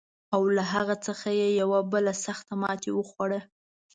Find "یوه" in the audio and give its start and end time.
1.61-1.79